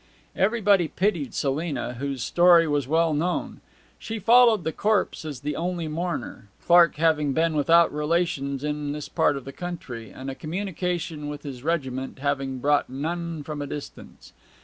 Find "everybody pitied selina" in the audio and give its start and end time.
0.35-1.93